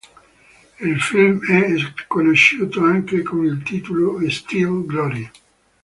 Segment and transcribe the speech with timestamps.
[0.79, 1.75] Il film è
[2.07, 5.29] conosciuto anche con il titolo "Steel Glory".